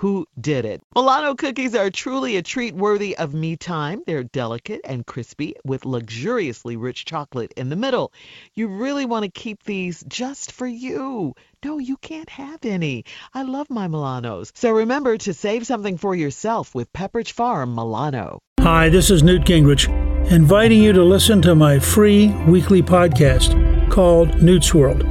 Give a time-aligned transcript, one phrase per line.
[0.00, 0.80] who did it.
[0.96, 4.02] Milano cookies are truly a treat worthy of me time.
[4.06, 8.10] They're delicate and crispy with luxuriously rich chocolate in the middle.
[8.54, 11.34] You really want to keep these just for you.
[11.62, 13.04] No, you can't have any.
[13.34, 14.52] I love my Milanos.
[14.54, 18.38] So remember to save something for yourself with Pepperidge Farm Milano.
[18.60, 19.86] Hi, this is Newt Gingrich,
[20.30, 25.04] inviting you to listen to my free weekly podcast called Newt's World.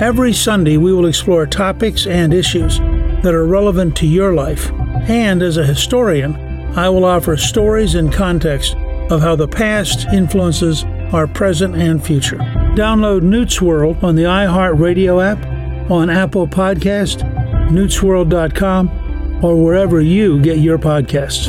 [0.00, 2.78] Every Sunday, we will explore topics and issues
[3.22, 4.70] that are relevant to your life.
[5.08, 6.36] And as a historian,
[6.76, 8.74] I will offer stories and context
[9.10, 12.36] of how the past influences our present and future.
[12.76, 17.22] Download Newt's World on the iHeartRadio app, on Apple Podcast,
[17.70, 21.48] newtsworld.com, or wherever you get your podcasts.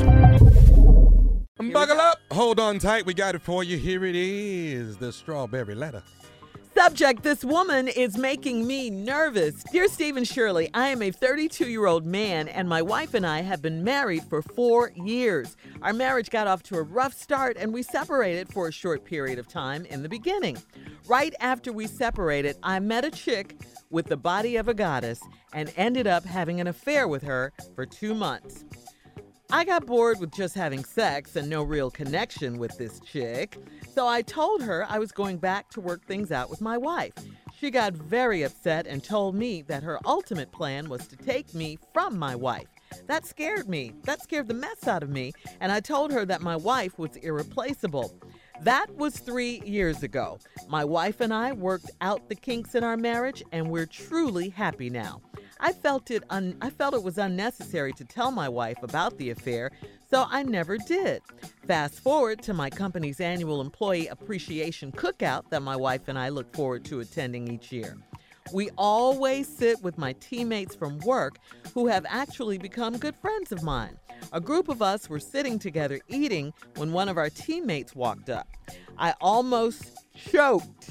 [1.73, 2.19] Buckle up.
[2.31, 3.05] Hold on tight.
[3.05, 3.77] We got it for you.
[3.77, 6.03] Here it is the strawberry letter.
[6.75, 9.63] Subject This woman is making me nervous.
[9.71, 13.25] Dear Steve and Shirley, I am a 32 year old man, and my wife and
[13.25, 15.57] I have been married for four years.
[15.81, 19.39] Our marriage got off to a rough start, and we separated for a short period
[19.39, 20.57] of time in the beginning.
[21.07, 23.57] Right after we separated, I met a chick
[23.89, 25.21] with the body of a goddess
[25.53, 28.63] and ended up having an affair with her for two months.
[29.51, 33.57] I got bored with just having sex and no real connection with this chick,
[33.95, 37.13] so I told her I was going back to work things out with my wife.
[37.59, 41.79] She got very upset and told me that her ultimate plan was to take me
[41.93, 42.67] from my wife.
[43.07, 43.93] That scared me.
[44.03, 47.15] That scared the mess out of me, and I told her that my wife was
[47.15, 48.13] irreplaceable.
[48.61, 50.37] That was three years ago.
[50.67, 54.91] My wife and I worked out the kinks in our marriage, and we're truly happy
[54.91, 55.21] now.
[55.59, 59.29] I felt it un- I felt it was unnecessary to tell my wife about the
[59.29, 59.71] affair,
[60.09, 61.21] so I never did.
[61.67, 66.53] Fast forward to my company's annual employee appreciation cookout that my wife and I look
[66.55, 67.97] forward to attending each year.
[68.51, 71.37] We always sit with my teammates from work
[71.73, 73.97] who have actually become good friends of mine.
[74.33, 78.47] A group of us were sitting together eating when one of our teammates walked up.
[78.97, 80.89] I almost choked.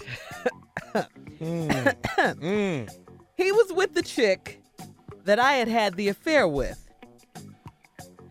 [0.95, 1.97] Mm.
[2.19, 2.89] mm.
[3.37, 4.58] He was with the chick
[5.29, 6.89] that I had had the affair with.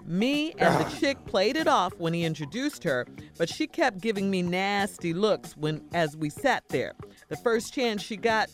[0.04, 3.06] Me and the chick played it off when he introduced her,
[3.38, 6.94] but she kept giving me nasty looks when as we sat there.
[7.30, 8.50] The first chance she got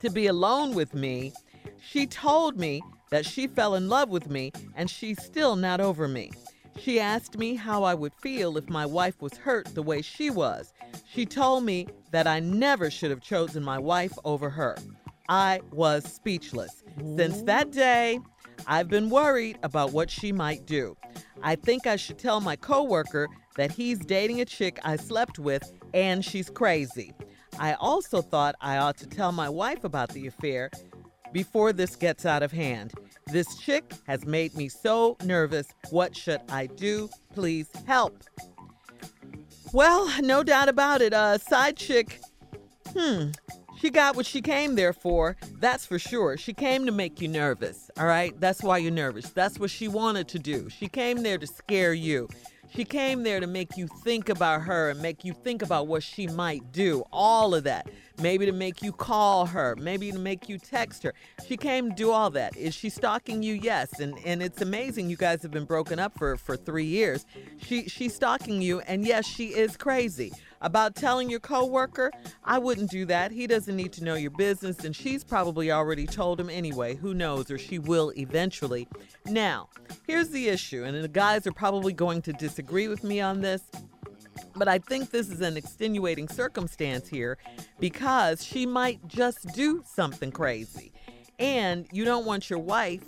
[0.00, 1.32] to be alone with me,
[1.80, 6.08] she told me that she fell in love with me and she's still not over
[6.08, 6.32] me.
[6.80, 10.30] She asked me how I would feel if my wife was hurt the way she
[10.30, 10.72] was.
[11.08, 14.76] She told me that I never should have chosen my wife over her.
[15.28, 16.82] I was speechless.
[17.16, 18.20] Since that day,
[18.66, 20.96] I've been worried about what she might do.
[21.42, 25.72] I think I should tell my coworker that he's dating a chick I slept with
[25.92, 27.12] and she's crazy.
[27.58, 30.70] I also thought I ought to tell my wife about the affair
[31.32, 32.92] before this gets out of hand.
[33.26, 35.68] This chick has made me so nervous.
[35.90, 37.08] What should I do?
[37.34, 38.22] Please help.
[39.72, 41.12] Well, no doubt about it.
[41.12, 42.20] Uh, side chick,
[42.92, 43.30] hmm,
[43.84, 45.36] she got what she came there for.
[45.58, 46.38] That's for sure.
[46.38, 47.90] She came to make you nervous.
[47.98, 48.32] All right.
[48.40, 49.28] That's why you're nervous.
[49.28, 50.70] That's what she wanted to do.
[50.70, 52.30] She came there to scare you.
[52.74, 56.02] She came there to make you think about her and make you think about what
[56.02, 57.04] she might do.
[57.12, 57.88] All of that.
[58.20, 61.12] Maybe to make you call her, maybe to make you text her.
[61.46, 62.56] She came to do all that.
[62.56, 63.54] Is she stalking you?
[63.54, 64.00] Yes.
[64.00, 67.26] And and it's amazing you guys have been broken up for for 3 years.
[67.58, 70.32] She she's stalking you and yes, she is crazy.
[70.60, 72.10] About telling your coworker,
[72.44, 73.30] I wouldn't do that.
[73.30, 76.94] He doesn't need to know your business, and she's probably already told him anyway.
[76.94, 78.88] Who knows, or she will eventually.
[79.26, 79.68] Now,
[80.06, 83.62] here's the issue, and the guys are probably going to disagree with me on this.
[84.56, 87.38] But I think this is an extenuating circumstance here
[87.78, 90.92] because she might just do something crazy.
[91.38, 93.02] And you don't want your wife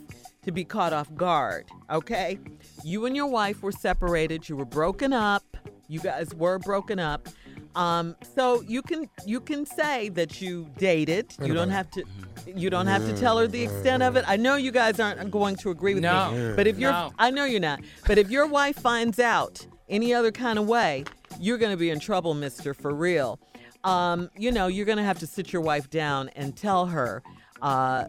[0.45, 2.39] to be caught off guard, okay?
[2.83, 5.57] You and your wife were separated, you were broken up,
[5.89, 7.29] you guys were broken up.
[7.77, 11.35] Um, so you can you can say that you dated.
[11.43, 12.03] You don't have to
[12.47, 14.25] you don't have to tell her the extent of it.
[14.27, 16.33] I know you guys aren't going to agree with No.
[16.33, 16.55] me.
[16.57, 17.13] But if you're No.
[17.19, 17.81] I know you're not.
[18.07, 21.05] But if your wife finds out any other kind of way,
[21.39, 23.39] you're gonna be in trouble, mister, for real.
[23.85, 27.23] Um, you know, you're gonna have to sit your wife down and tell her
[27.63, 28.07] uh,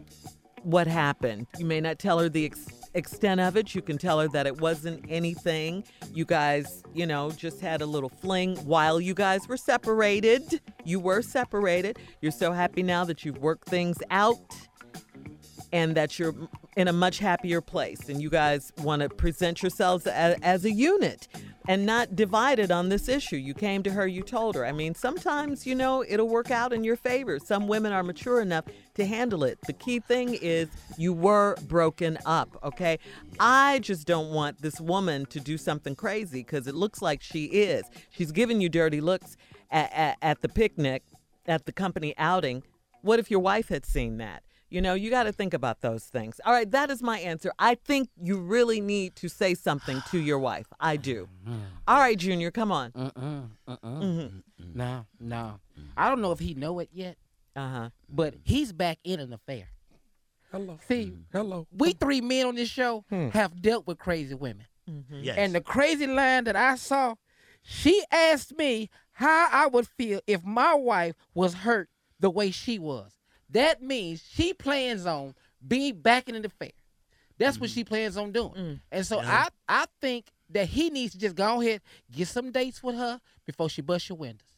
[0.62, 1.46] what happened.
[1.58, 3.74] You may not tell her the ex- extent of it.
[3.74, 5.84] You can tell her that it wasn't anything.
[6.12, 10.60] You guys, you know, just had a little fling while you guys were separated.
[10.84, 11.98] You were separated.
[12.20, 14.38] You're so happy now that you've worked things out
[15.72, 16.34] and that you're
[16.76, 20.70] in a much happier place and you guys want to present yourselves as, as, a
[20.70, 21.28] unit
[21.68, 23.36] and not divided on this issue.
[23.36, 24.64] You came to her, you told her.
[24.64, 27.38] I mean, sometimes, you know, it'll work out in your favor.
[27.38, 29.58] Some women are mature enough to handle it.
[29.66, 32.98] The key thing is you were broken up, okay?
[33.38, 37.44] I just don't want this woman to do something crazy because it looks like she
[37.44, 37.84] is.
[38.08, 39.36] She's giving you dirty looks
[39.70, 41.02] at, at, at the picnic,
[41.46, 42.62] at the company outing.
[43.02, 44.42] What if your wife had seen that?
[44.70, 46.40] You know, you got to think about those things.
[46.44, 47.50] All right, that is my answer.
[47.58, 50.66] I think you really need to say something to your wife.
[50.78, 51.28] I do.
[51.46, 51.60] Mm-hmm.
[51.86, 52.92] All right, Junior, come on.
[52.92, 53.48] Mm-mm.
[53.66, 54.38] Mm-hmm.
[54.74, 55.60] No, no.
[55.96, 57.16] I don't know if he know it yet.
[57.56, 57.90] Uh huh.
[58.10, 59.68] But he's back in an affair.
[60.52, 60.78] Hello.
[60.86, 61.66] See, hello.
[61.72, 63.28] We three men on this show hmm.
[63.30, 64.66] have dealt with crazy women.
[64.88, 65.20] Mm-hmm.
[65.22, 65.36] Yes.
[65.38, 67.14] And the crazy line that I saw,
[67.62, 71.88] she asked me how I would feel if my wife was hurt
[72.20, 73.17] the way she was.
[73.50, 75.34] That means she plans on
[75.66, 76.70] being back in the fair.
[77.38, 78.52] That's mm what she plans on doing.
[78.52, 78.80] Mm.
[78.90, 79.46] And so yeah.
[79.68, 83.20] I I think that he needs to just go ahead, get some dates with her
[83.46, 84.48] before she busts your windows.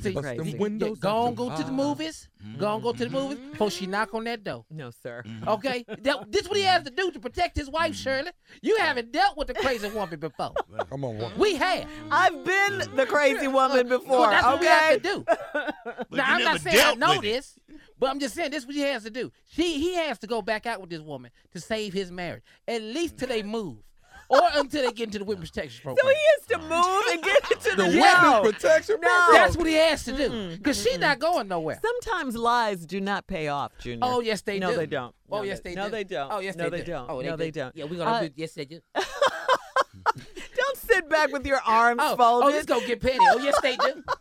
[0.00, 0.56] See, crazy.
[0.56, 2.28] windows go on, go to the movies.
[2.42, 2.58] Mm-hmm.
[2.58, 4.64] Go on, go to the movies before she knock on that door.
[4.70, 5.22] No, sir.
[5.26, 5.48] Mm-hmm.
[5.48, 8.30] Okay, that, this is what he has to do to protect his wife, Shirley.
[8.62, 10.52] You haven't dealt with the crazy woman before.
[10.88, 11.38] Come on, woman.
[11.38, 11.86] We have.
[12.10, 14.20] I've been the crazy woman before.
[14.20, 14.52] Well, that's okay?
[14.52, 15.08] what we have to
[16.08, 16.16] do.
[16.16, 17.58] now I'm not saying I know this.
[18.02, 19.30] But I'm just saying this is what he has to do.
[19.52, 22.42] She he has to go back out with this woman to save his marriage.
[22.66, 23.76] At least till they move.
[24.28, 26.04] or until they get into the witness protection program.
[26.04, 29.08] So he has to move and get into the, the witness protection no.
[29.08, 29.32] program.
[29.34, 31.80] That's what he has to do because she's not going nowhere.
[31.80, 34.00] Sometimes lies do not pay off, Junior.
[34.02, 34.72] Oh yes, they no, do.
[34.72, 35.14] No, they don't.
[35.30, 35.80] Oh no, yes, they, they do.
[35.80, 36.32] No, they don't.
[36.32, 37.08] Oh yes, no, they, they, don't.
[37.08, 37.76] Oh, no, they, they don't.
[37.76, 38.30] Yeah, we're gonna uh, do.
[38.34, 38.80] Yes, they do.
[40.56, 42.46] don't sit back with your arms oh, folded.
[42.46, 43.18] Oh, let's go get petty.
[43.20, 44.02] Oh yes, they do.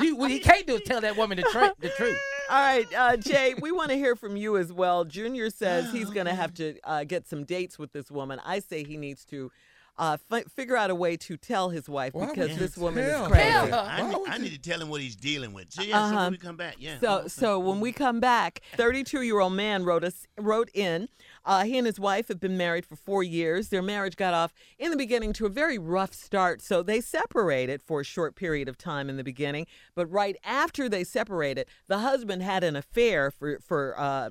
[0.00, 2.16] You, what he can't do is tell that woman the, tra- the truth.
[2.48, 5.04] All right, uh, Jay, we want to hear from you as well.
[5.04, 8.40] Junior says he's going to have to uh, get some dates with this woman.
[8.44, 9.50] I say he needs to
[9.98, 13.28] uh, f- figure out a way to tell his wife Why because this woman is
[13.28, 13.48] crazy.
[13.48, 15.72] I, need, I need to tell him what he's dealing with.
[15.72, 16.10] So yeah, uh-huh.
[16.10, 17.00] so when we come back, yeah.
[17.00, 21.08] So so when we come back, 32 year old man wrote us wrote in.
[21.44, 23.68] Uh, he and his wife have been married for four years.
[23.68, 27.82] Their marriage got off in the beginning to a very rough start, so they separated
[27.82, 29.66] for a short period of time in the beginning.
[29.94, 34.30] But right after they separated, the husband had an affair for for uh,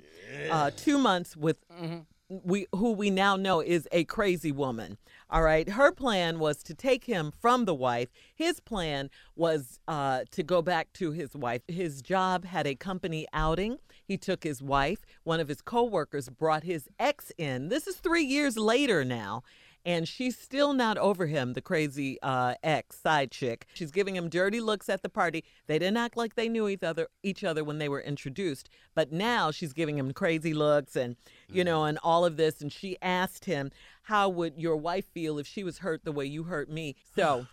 [0.50, 1.58] uh, two months with.
[1.70, 2.00] Mm-hmm
[2.30, 4.98] we who we now know is a crazy woman.
[5.30, 8.10] All right, her plan was to take him from the wife.
[8.34, 11.62] His plan was uh, to go back to his wife.
[11.68, 13.78] His job had a company outing.
[14.08, 15.06] He took his wife.
[15.24, 17.68] One of his coworkers brought his ex in.
[17.68, 19.44] This is three years later now,
[19.86, 23.68] and she's still not over him, the crazy uh, ex side chick.
[23.74, 25.44] She's giving him dirty looks at the party.
[25.68, 29.12] They didn't act like they knew each other each other when they were introduced, but
[29.12, 31.18] now she's giving him crazy looks and
[31.50, 32.62] you know and all of this.
[32.62, 33.72] And she asked him,
[34.04, 37.48] "How would your wife feel if she was hurt the way you hurt me?" So.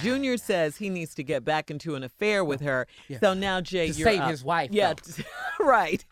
[0.00, 2.86] Junior says he needs to get back into an affair with her.
[3.08, 3.20] Yeah.
[3.20, 4.30] So now, Jay, to you're save up.
[4.30, 4.70] his wife.
[4.72, 4.94] Yeah,
[5.60, 6.04] right.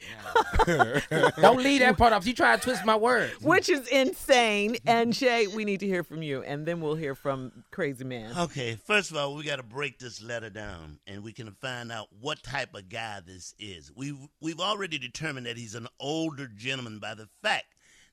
[0.67, 2.26] Don't leave that part off.
[2.26, 4.76] You try to twist my words, which is insane.
[4.87, 8.37] And Jay, we need to hear from you, and then we'll hear from Crazy Man.
[8.37, 11.93] Okay, first of all, we got to break this letter down, and we can find
[11.93, 13.92] out what type of guy this is.
[13.95, 17.66] We've we've already determined that he's an older gentleman by the fact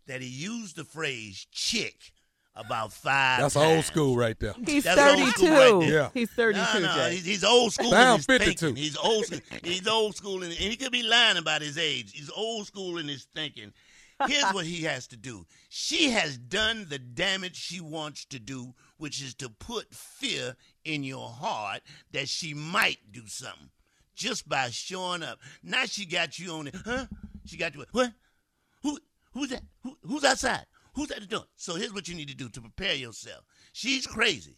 [0.08, 2.14] that he used the phrase "chick."
[2.56, 3.42] About five.
[3.42, 3.76] That's times.
[3.76, 4.54] old school right there.
[4.66, 5.48] He's That's 32.
[5.48, 6.10] Right yeah.
[6.14, 6.80] He's 32.
[6.80, 7.92] No, no, he's, he's, old school.
[7.92, 8.54] Down 52.
[8.54, 8.76] Thinking.
[8.76, 9.26] He's old.
[9.64, 12.12] He's old school, and he could be lying about his age.
[12.14, 13.74] He's old school in his thinking.
[14.28, 15.46] Here's what he has to do.
[15.70, 20.56] She has done the damage she wants to do, which is to put fear
[20.86, 21.82] in your heart
[22.12, 23.70] that she might do something
[24.16, 25.40] just by showing up.
[25.64, 27.06] Now she got you on it, huh?
[27.46, 27.86] She got you.
[27.92, 28.12] What?
[28.84, 28.98] Who?
[29.34, 29.64] Who's that?
[29.82, 30.66] Who, who's outside?
[30.94, 31.44] Who's that doing?
[31.56, 33.44] So here's what you need to do to prepare yourself.
[33.72, 34.58] She's crazy.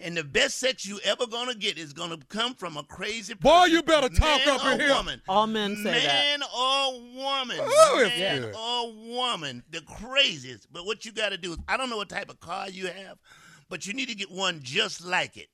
[0.00, 3.42] And the best sex you ever gonna get is gonna come from a crazy person.
[3.42, 4.94] Boy, you better talk man up in here.
[4.94, 5.22] Woman.
[5.28, 6.04] All men say man that.
[6.04, 7.58] Man or woman.
[7.60, 8.54] Oh, it's man good.
[8.56, 9.62] or woman.
[9.70, 10.72] The craziest.
[10.72, 13.18] But what you gotta do is I don't know what type of car you have,
[13.68, 15.48] but you need to get one just like it.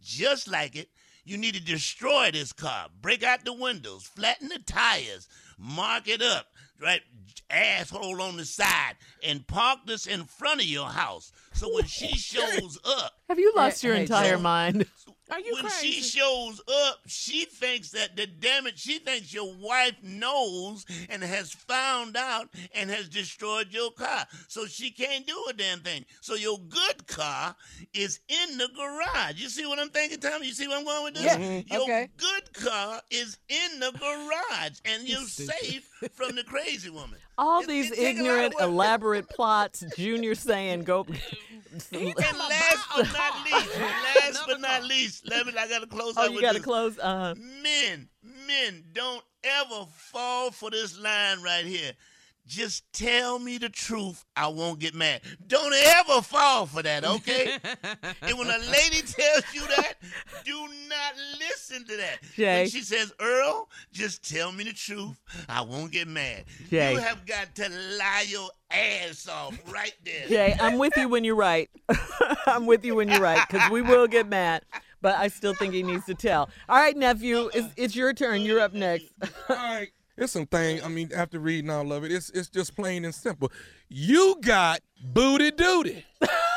[0.00, 0.88] Just like it.
[1.24, 2.88] You need to destroy this car.
[3.00, 6.46] Break out the windows, flatten the tires, mark it up,
[6.82, 7.02] right
[7.50, 11.32] asshole on the side and parked us in front of your house.
[11.54, 14.42] So when she shows up, Have you lost your entire Joe.
[14.42, 14.86] mind?
[15.32, 15.92] Are you when crazy?
[15.92, 21.52] she shows up, she thinks that the damage, she thinks your wife knows and has
[21.52, 24.26] found out and has destroyed your car.
[24.48, 26.04] So she can't do a damn thing.
[26.20, 27.56] So your good car
[27.94, 29.40] is in the garage.
[29.40, 30.48] You see what I'm thinking, Tommy?
[30.48, 31.24] You see what I'm going with this?
[31.24, 31.72] Yeah, mm-hmm.
[31.72, 32.08] Your okay.
[32.18, 37.18] good car is in the garage and you're safe from the crazy woman.
[37.38, 39.84] All It- these it take a lot of ignorant, elaborate plots.
[39.96, 41.06] Junior saying, "Go."
[41.90, 46.12] And last but not least, last but not least, let me, I got to close
[46.18, 46.64] oh, out you with got to this.
[46.66, 46.98] close.
[46.98, 48.10] Uh, Men,
[48.46, 51.92] men, don't ever fall for this line right here.
[52.46, 54.24] Just tell me the truth.
[54.36, 55.20] I won't get mad.
[55.46, 57.56] Don't ever fall for that, okay?
[58.22, 59.94] and when a lady tells you that,
[60.44, 62.18] do not listen to that.
[62.34, 62.62] Jay.
[62.62, 65.20] When she says, Earl, just tell me the truth.
[65.48, 66.44] I won't get mad.
[66.68, 66.92] Jay.
[66.92, 70.26] You have got to lie your ass off right there.
[70.28, 71.70] Jay, I'm with you when you're right.
[72.46, 74.64] I'm with you when you're right because we will get mad.
[75.00, 76.48] But I still think he needs to tell.
[76.68, 78.42] All right, nephew, it's, it's your turn.
[78.42, 79.06] You're up next.
[79.48, 79.90] All right.
[80.16, 80.82] It's some thing.
[80.82, 83.50] I mean, after reading all of it, it's it's just plain and simple.
[83.88, 86.04] You got booty duty.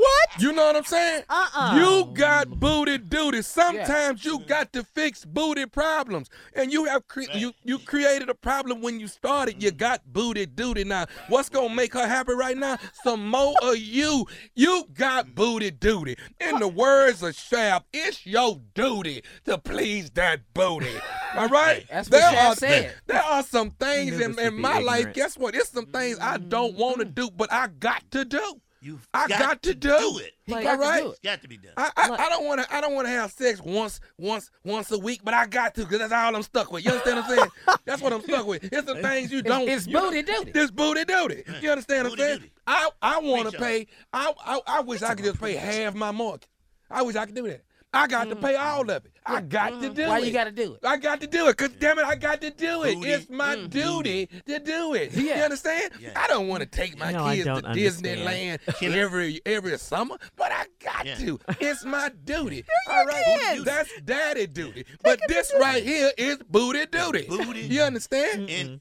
[0.00, 0.42] what?
[0.42, 1.24] You know what I'm saying?
[1.28, 1.76] Uh-uh.
[1.76, 3.42] You got booty duty.
[3.42, 8.34] Sometimes you got to fix booty problems, and you have cre- you you created a
[8.34, 9.62] problem when you started.
[9.62, 9.78] You mm-hmm.
[9.78, 10.84] got booty duty.
[10.84, 12.78] Now, what's gonna make her happy right now?
[13.04, 14.26] Some more of you.
[14.54, 15.34] You got mm-hmm.
[15.34, 16.16] booty duty.
[16.40, 20.94] In the words of Shaft, it's your duty to please that booty.
[21.36, 21.86] All right.
[21.90, 22.94] That's what there Shaft are said.
[23.06, 25.12] there are some things in, in be my life.
[25.12, 25.54] Guess what?
[25.54, 27.14] It's some things I don't want to mm-hmm.
[27.14, 28.60] do, but I got to do.
[28.82, 30.32] You've I got to do it.
[30.46, 31.02] He Like- got to Alright.
[31.02, 31.22] do it.
[31.22, 31.72] Got to be done.
[31.76, 34.90] I, I, I don't want to I don't want to have sex once once once
[34.90, 36.84] a week, but I got to because that's all I'm stuck with.
[36.84, 37.50] You understand what I'm saying?
[37.84, 38.64] that's what I'm stuck with.
[38.64, 39.68] It's the things you don't.
[39.68, 40.52] it's you know, booty duty.
[40.54, 41.42] It's booty duty.
[41.60, 42.38] You understand what I'm saying?
[42.38, 42.52] duty.
[42.66, 43.86] I I want to pay.
[44.14, 46.48] I, I I wish I could just pay half my mortgage.
[46.90, 47.62] I wish I could do that.
[47.92, 48.40] I got to mm.
[48.40, 49.12] pay all of it.
[49.26, 49.94] I got to mm-hmm.
[49.94, 50.20] do Why it.
[50.20, 50.80] Why you got to do it?
[50.84, 52.94] I got to do it, cause damn it, I got to do it.
[52.94, 53.10] Booty.
[53.10, 53.66] It's my mm-hmm.
[53.68, 55.12] duty to do it.
[55.14, 55.92] You understand?
[56.00, 56.12] Yeah.
[56.16, 58.18] I don't want to take my No, kids to understand.
[58.20, 61.16] Disneyland every every summer, but I got Yeah.
[61.16, 61.40] to.
[61.60, 62.64] It's my duty.
[62.88, 64.84] All right, that's daddy duty.
[65.02, 67.26] But this right here is booty duty.
[67.28, 67.62] Booty.
[67.62, 68.80] You understand?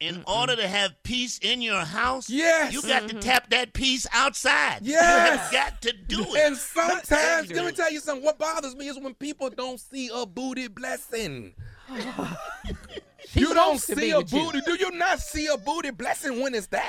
[0.00, 2.72] In in order to have peace in your house, Yes.
[2.72, 4.78] you got to tap that peace outside.
[4.80, 5.02] Yes.
[5.02, 6.36] You have got to do it.
[6.46, 8.24] And sometimes, let me tell you something.
[8.24, 11.54] What bothers me is when people don't see a booty blessing.
[13.34, 14.40] You don't see a with you.
[14.40, 14.60] booty.
[14.62, 16.82] Do you not see a booty blessing when it's there?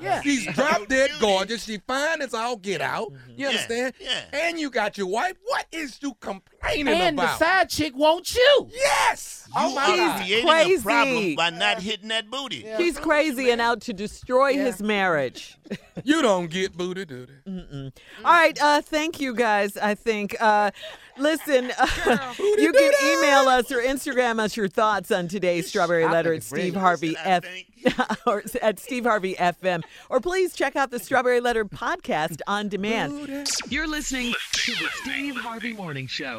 [0.00, 0.20] Yeah.
[0.22, 1.64] She's drop dead gorgeous.
[1.64, 3.12] She fine as all get out.
[3.28, 3.94] You Yeah, understand?
[4.00, 4.24] yeah.
[4.32, 5.34] And you got your wife.
[5.44, 7.00] What is you complaining about?
[7.00, 8.68] And the side chick won't you.
[8.72, 9.44] yes.
[9.48, 10.16] you oh my are God.
[10.20, 10.74] creating Crazy.
[10.74, 12.66] a problem by not hitting that booty.
[12.76, 15.56] He's crazy and out to destroy his marriage.
[16.04, 17.32] You don't get booty duty.
[17.44, 17.90] All
[18.24, 19.76] right, uh, thank you guys.
[19.76, 20.36] I think.
[20.40, 20.70] Uh,
[21.18, 26.32] listen, uh, you can email us or Instagram us your thoughts on today's Strawberry Letter
[26.34, 26.46] at it's.
[26.46, 27.67] Steve Harvey Listen, I F think.
[28.26, 33.48] or at Steve Harvey FM, or please check out the Strawberry Letter podcast on demand.
[33.68, 36.38] You're listening to the Steve Harvey Morning Show.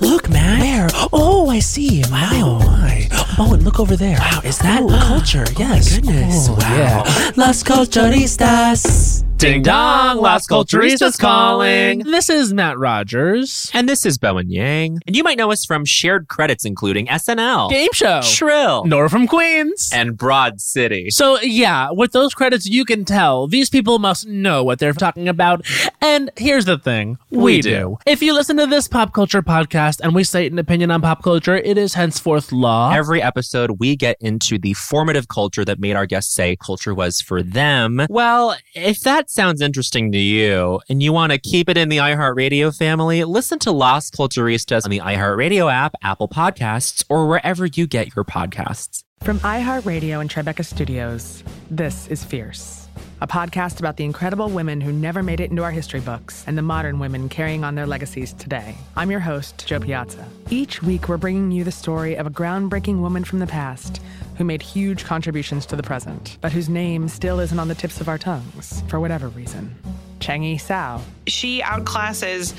[0.00, 0.60] Look, man.
[0.60, 0.88] Where?
[1.12, 2.02] Oh, I see.
[2.10, 2.30] Wow.
[2.32, 3.08] Oh, my.
[3.38, 4.18] Oh, and look over there.
[4.18, 5.44] Wow, is that culture?
[5.46, 5.94] Oh, yes.
[5.94, 6.48] goodness.
[6.48, 6.56] wow.
[6.60, 7.30] Yeah.
[7.36, 9.24] Las Culturistas.
[9.44, 11.98] Ding dong, Las Culturistas calling.
[11.98, 13.70] This is Matt Rogers.
[13.74, 15.00] And this is Bowen Yang.
[15.06, 18.22] And you might know us from shared credits including SNL, Game show.
[18.22, 19.90] Shrill, Nora from Queens.
[19.92, 21.10] and Broad City.
[21.10, 25.28] So, yeah, with those credits, you can tell these people must know what they're talking
[25.28, 25.66] about.
[26.04, 27.70] And here's the thing we, We do.
[27.70, 27.98] do.
[28.04, 31.22] If you listen to this pop culture podcast and we state an opinion on pop
[31.22, 32.92] culture, it is henceforth law.
[32.92, 37.22] Every episode, we get into the formative culture that made our guests say culture was
[37.22, 38.02] for them.
[38.10, 41.96] Well, if that sounds interesting to you and you want to keep it in the
[41.96, 47.86] iHeartRadio family, listen to Las Culturistas on the iHeartRadio app, Apple Podcasts, or wherever you
[47.86, 49.04] get your podcasts.
[49.22, 52.83] From iHeartRadio and Tribeca Studios, this is Fierce,
[53.24, 56.58] a podcast about the incredible women who never made it into our history books and
[56.58, 58.76] the modern women carrying on their legacies today.
[58.96, 60.28] I'm your host, Jo Piazza.
[60.50, 64.02] Each week, we're bringing you the story of a groundbreaking woman from the past
[64.36, 67.98] who made huge contributions to the present, but whose name still isn't on the tips
[67.98, 69.74] of our tongues for whatever reason.
[70.20, 71.00] Cheng I Sao.
[71.26, 72.52] she outclasses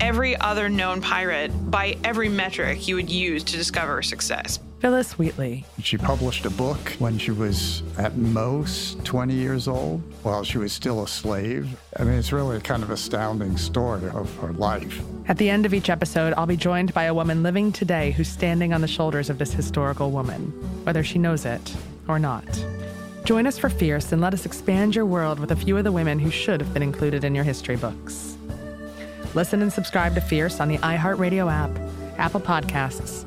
[0.00, 4.58] every other known pirate by every metric you would use to discover success.
[4.82, 5.64] Phillis Wheatley.
[5.80, 10.72] She published a book when she was at most 20 years old while she was
[10.72, 11.78] still a slave.
[11.96, 15.00] I mean, it's really a kind of astounding story of her life.
[15.28, 18.26] At the end of each episode, I'll be joined by a woman living today who's
[18.26, 20.46] standing on the shoulders of this historical woman,
[20.82, 21.76] whether she knows it
[22.08, 22.44] or not.
[23.22, 25.92] Join us for Fierce and let us expand your world with a few of the
[25.92, 28.36] women who should have been included in your history books.
[29.36, 31.70] Listen and subscribe to Fierce on the iHeartRadio app,
[32.18, 33.26] Apple Podcasts,